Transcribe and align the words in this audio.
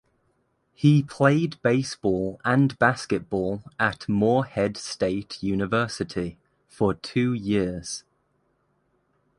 He 0.73 1.03
played 1.03 1.61
baseball 1.61 2.41
and 2.43 2.75
basketball 2.79 3.61
at 3.77 4.09
Morehead 4.09 4.75
State 4.75 5.43
University 5.43 6.39
for 6.67 6.95
two 6.95 7.33
years. 7.33 8.03